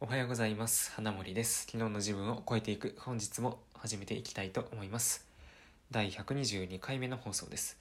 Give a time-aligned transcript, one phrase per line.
[0.00, 0.90] おはようございます。
[0.92, 1.66] 花森です。
[1.66, 2.96] 昨日の自分を超えていく。
[2.98, 5.24] 本日も始めていきたいと思います。
[5.90, 7.78] 第122回目の放送です。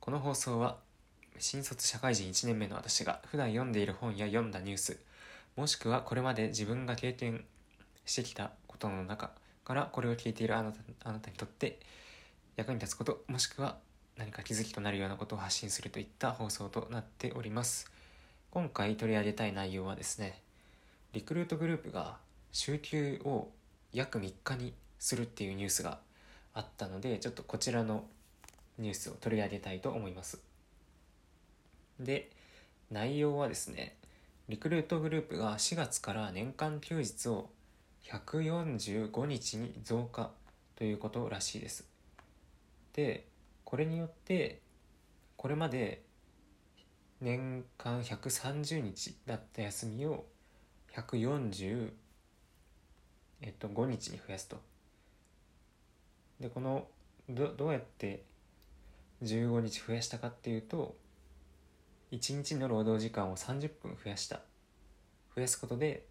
[0.00, 0.76] この放送は
[1.38, 4.98] 新卒社会人1年目の私が普段読んでいる本や読んだニュース
[5.56, 7.44] もしくはこれまで自分が経験
[8.04, 9.30] してきたことの中
[9.64, 11.78] からこれを聞いているあなたあなたにとって
[12.56, 13.76] 役に立つこともしくは
[14.18, 17.90] 何か気づきとなるようなことを発信するといった放送となっております。
[18.50, 20.42] 今回取り上げたい内容はですね
[21.12, 22.16] リクルートグループが
[22.52, 23.50] 週休を
[23.92, 25.98] 約3日にするっていうニュースが
[26.54, 28.04] あったのでちょっとこちらの
[28.78, 30.40] ニュースを取り上げたいと思います。
[32.00, 32.30] で
[32.90, 33.96] 内容はですね
[34.48, 37.50] リクルートグループが4月から年間休日を
[38.04, 40.30] 145日に増加
[40.76, 41.86] ということらしいです。
[42.94, 43.26] で
[43.64, 44.60] これによって
[45.36, 46.02] これまで
[47.20, 50.24] 年間130日だった休みを
[50.94, 51.90] 145
[53.86, 54.60] 日に増やすと。
[56.40, 56.86] でこの
[57.28, 58.24] どどうやって
[59.22, 60.96] 15日増やしたかっていうと
[62.10, 64.40] 1日の労働時間を30分増やした
[65.34, 66.04] 増やすことで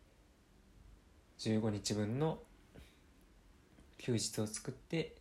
[1.40, 2.40] 15日分の
[3.98, 5.16] 休日を作って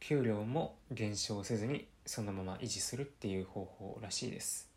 [0.00, 4.68] 給料も減少せずにそのまま維持するっていう方法らしいです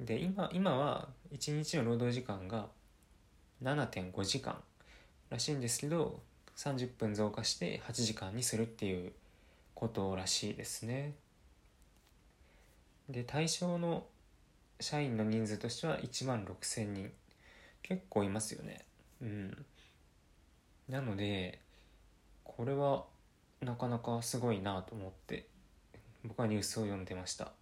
[0.00, 2.66] で今今は1日の労働時間が
[3.62, 4.56] 7.5時間
[5.30, 6.20] らしいんですけど
[6.56, 9.12] 30分増加して8時間にするっていう
[9.74, 11.14] ことらしいですね。
[13.08, 14.04] で対象の
[14.80, 17.12] 社員の人数としては1万6,000人。
[17.82, 18.84] 結構いますよね。
[19.22, 19.64] うん。
[20.88, 21.60] なので
[22.42, 23.04] これは
[23.60, 25.46] なかなかすごいなと思って
[26.24, 27.52] 僕はニュースを読んでました。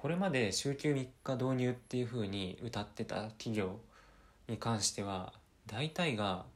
[0.00, 3.80] これまで週休3日導入っていう風に歌ってた企業
[4.48, 5.34] に関しては
[5.66, 6.46] 大体が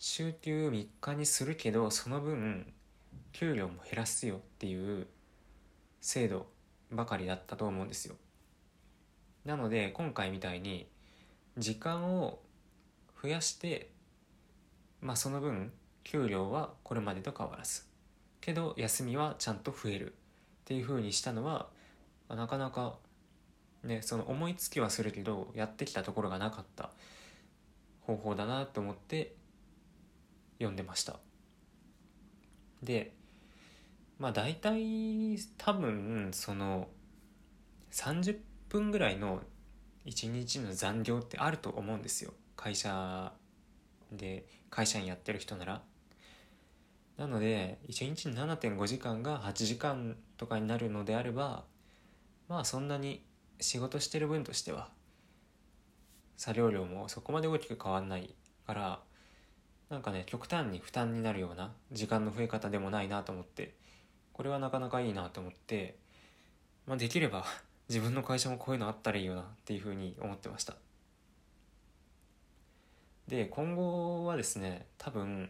[0.00, 2.66] 週休3日にするけどその分
[3.30, 5.06] 給料も減らすよっていう
[6.00, 6.46] 制度
[6.90, 8.16] ばかりだったと思うんですよ。
[9.44, 10.88] なので今回みたいに
[11.56, 12.40] 時間を
[13.22, 13.90] 増やして
[15.00, 15.70] まあその分
[16.02, 17.84] 給料はこれまでと変わらず。
[18.40, 20.14] けど休みはちゃんと増えるっ
[20.64, 21.68] ていう風にしたのは
[22.36, 22.98] なかなか
[23.82, 26.90] ねその思いつきはするけどやってきたところがなかった
[28.00, 29.34] 方法だなと思って
[30.58, 31.18] 読んでました。
[32.82, 33.12] で
[34.18, 36.88] まあ大体多分その
[37.90, 38.38] 30
[38.68, 39.40] 分ぐらいの
[40.06, 42.32] 1日の残業ってあると思うんですよ。
[42.56, 43.32] 会社
[44.12, 45.82] で会社員やってる人なら。
[47.16, 51.64] なので1日に7.5時間が8時間とかになるのであれば
[52.52, 53.24] まあそんなに
[53.60, 54.90] 仕事してる分としては
[56.36, 58.34] 作業量もそこまで大きく変わんない
[58.66, 59.00] から
[59.88, 63.72] なんかね極端に負担になるような時間の増え方でもないなと思って
[64.34, 65.96] これはなかなかいいなと思って、
[66.86, 67.46] まあ、できれば
[67.88, 70.76] 自分の会社もこういうのあったらいいよなっていうふうに思ってました。
[73.28, 75.48] で今後はですね多分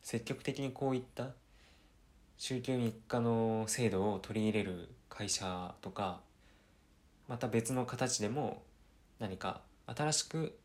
[0.00, 1.30] 積極的にこういった
[2.42, 6.20] 週休3日の制度を取り入れる会社とか
[7.28, 8.62] また別の形でも
[9.18, 10.56] 何か新しく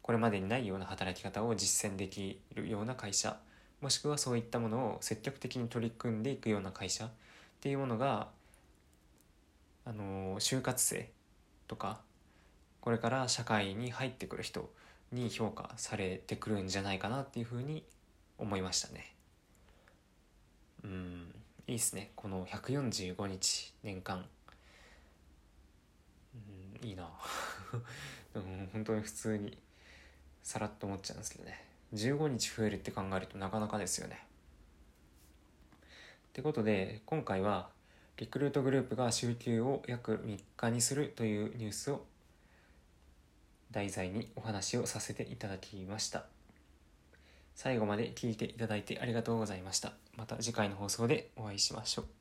[0.00, 3.36] これまでにないような働き方を実践できるような会社
[3.82, 7.10] もしくはそういったものを積極的に取り組んでいくような会社っ
[7.60, 8.28] ていうものが
[9.84, 11.10] あの就活生
[11.68, 12.00] とか
[12.80, 14.70] これから社会に入ってくる人
[15.12, 17.84] に評価されてくるんじゃないかなっていうふうに
[18.38, 19.19] 思いましたね。
[21.70, 22.10] いいっすね。
[22.16, 24.24] この145日年間。
[26.34, 27.08] うんいいな。
[28.34, 29.56] でも本当に普通に
[30.42, 31.64] さらっと思っちゃうんですけどね。
[31.94, 34.26] 15日増えるって考えるとなかなかですよね。
[35.76, 37.70] ってことで今回は
[38.16, 42.04] リクルートグループが週休を約3日にするというニュースを
[43.70, 46.39] 題材にお話をさせていただきました。
[47.54, 49.92] 最後まで聞いていただいてありがとうございました。
[50.16, 52.19] また次回の放送でお会いしましょう。